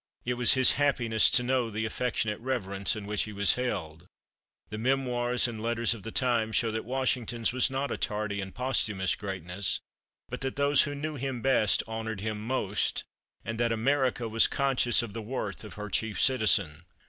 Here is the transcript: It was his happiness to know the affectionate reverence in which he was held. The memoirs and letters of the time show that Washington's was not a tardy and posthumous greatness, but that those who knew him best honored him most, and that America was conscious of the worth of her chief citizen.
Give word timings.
It 0.25 0.33
was 0.33 0.55
his 0.55 0.71
happiness 0.71 1.29
to 1.29 1.43
know 1.43 1.69
the 1.69 1.85
affectionate 1.85 2.39
reverence 2.39 2.95
in 2.95 3.05
which 3.05 3.25
he 3.25 3.31
was 3.31 3.53
held. 3.53 4.07
The 4.71 4.79
memoirs 4.79 5.47
and 5.47 5.61
letters 5.61 5.93
of 5.93 6.01
the 6.01 6.11
time 6.11 6.51
show 6.53 6.71
that 6.71 6.85
Washington's 6.85 7.53
was 7.53 7.69
not 7.69 7.91
a 7.91 7.97
tardy 7.97 8.41
and 8.41 8.51
posthumous 8.51 9.13
greatness, 9.15 9.79
but 10.27 10.41
that 10.41 10.55
those 10.55 10.81
who 10.89 10.95
knew 10.95 11.17
him 11.17 11.43
best 11.43 11.83
honored 11.87 12.21
him 12.21 12.41
most, 12.43 13.03
and 13.45 13.59
that 13.59 13.71
America 13.71 14.27
was 14.27 14.47
conscious 14.47 15.03
of 15.03 15.13
the 15.13 15.21
worth 15.21 15.63
of 15.63 15.75
her 15.75 15.87
chief 15.87 16.19
citizen. 16.19 16.81